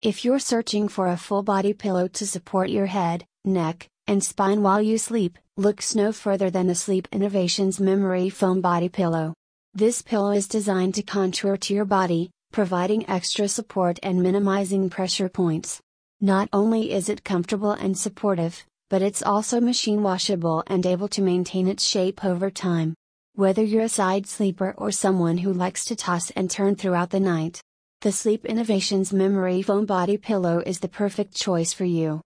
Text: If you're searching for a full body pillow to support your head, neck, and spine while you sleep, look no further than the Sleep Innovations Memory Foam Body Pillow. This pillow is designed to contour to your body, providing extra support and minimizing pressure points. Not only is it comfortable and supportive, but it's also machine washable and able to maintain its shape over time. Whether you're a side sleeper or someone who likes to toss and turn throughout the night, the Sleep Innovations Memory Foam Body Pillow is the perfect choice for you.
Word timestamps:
If 0.00 0.24
you're 0.24 0.38
searching 0.38 0.86
for 0.86 1.08
a 1.08 1.16
full 1.16 1.42
body 1.42 1.72
pillow 1.72 2.06
to 2.06 2.24
support 2.24 2.70
your 2.70 2.86
head, 2.86 3.24
neck, 3.44 3.88
and 4.06 4.22
spine 4.22 4.62
while 4.62 4.80
you 4.80 4.96
sleep, 4.96 5.36
look 5.56 5.82
no 5.92 6.12
further 6.12 6.50
than 6.50 6.68
the 6.68 6.76
Sleep 6.76 7.08
Innovations 7.10 7.80
Memory 7.80 8.30
Foam 8.30 8.60
Body 8.60 8.88
Pillow. 8.88 9.34
This 9.74 10.00
pillow 10.00 10.30
is 10.30 10.46
designed 10.46 10.94
to 10.94 11.02
contour 11.02 11.56
to 11.56 11.74
your 11.74 11.84
body, 11.84 12.30
providing 12.52 13.10
extra 13.10 13.48
support 13.48 13.98
and 14.00 14.22
minimizing 14.22 14.88
pressure 14.88 15.28
points. 15.28 15.80
Not 16.20 16.48
only 16.52 16.92
is 16.92 17.08
it 17.08 17.24
comfortable 17.24 17.72
and 17.72 17.98
supportive, 17.98 18.64
but 18.88 19.02
it's 19.02 19.24
also 19.24 19.60
machine 19.60 20.04
washable 20.04 20.62
and 20.68 20.86
able 20.86 21.08
to 21.08 21.22
maintain 21.22 21.66
its 21.66 21.82
shape 21.82 22.24
over 22.24 22.52
time. 22.52 22.94
Whether 23.34 23.64
you're 23.64 23.82
a 23.82 23.88
side 23.88 24.28
sleeper 24.28 24.76
or 24.78 24.92
someone 24.92 25.38
who 25.38 25.52
likes 25.52 25.84
to 25.86 25.96
toss 25.96 26.30
and 26.30 26.48
turn 26.48 26.76
throughout 26.76 27.10
the 27.10 27.18
night, 27.18 27.60
the 28.00 28.12
Sleep 28.12 28.44
Innovations 28.44 29.12
Memory 29.12 29.60
Foam 29.60 29.84
Body 29.84 30.16
Pillow 30.16 30.62
is 30.64 30.78
the 30.78 30.86
perfect 30.86 31.34
choice 31.34 31.72
for 31.72 31.84
you. 31.84 32.16